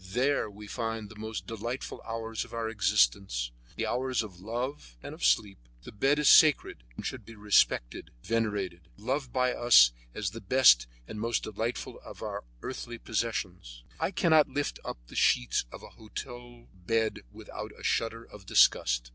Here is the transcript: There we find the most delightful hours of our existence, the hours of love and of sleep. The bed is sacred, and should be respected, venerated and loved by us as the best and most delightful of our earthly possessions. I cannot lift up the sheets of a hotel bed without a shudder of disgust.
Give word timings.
There 0.03 0.49
we 0.49 0.65
find 0.65 1.09
the 1.09 1.15
most 1.19 1.45
delightful 1.45 2.01
hours 2.07 2.43
of 2.43 2.53
our 2.53 2.67
existence, 2.67 3.51
the 3.75 3.85
hours 3.85 4.23
of 4.23 4.39
love 4.39 4.97
and 5.03 5.13
of 5.13 5.23
sleep. 5.23 5.59
The 5.83 5.91
bed 5.91 6.17
is 6.17 6.27
sacred, 6.27 6.83
and 6.95 7.05
should 7.05 7.23
be 7.23 7.35
respected, 7.35 8.09
venerated 8.23 8.87
and 8.97 9.05
loved 9.05 9.31
by 9.31 9.53
us 9.53 9.91
as 10.15 10.31
the 10.31 10.41
best 10.41 10.87
and 11.07 11.19
most 11.19 11.43
delightful 11.43 11.99
of 12.03 12.23
our 12.23 12.43
earthly 12.63 12.97
possessions. 12.97 13.83
I 13.99 14.09
cannot 14.09 14.49
lift 14.49 14.79
up 14.83 14.97
the 15.05 15.15
sheets 15.15 15.65
of 15.71 15.83
a 15.83 15.89
hotel 15.89 16.65
bed 16.73 17.19
without 17.31 17.71
a 17.79 17.83
shudder 17.83 18.23
of 18.23 18.47
disgust. 18.47 19.09